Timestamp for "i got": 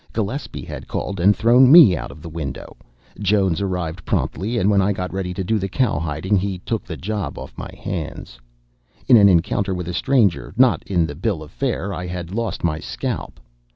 4.81-5.13